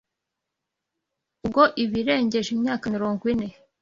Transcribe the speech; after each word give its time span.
ubwo 1.45 1.61
iba 1.83 1.95
irengeje 2.01 2.49
imyaka 2.57 2.85
mirongo 2.95 3.23
ine 3.33 3.47